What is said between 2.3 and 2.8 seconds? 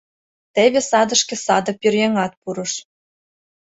пурыш.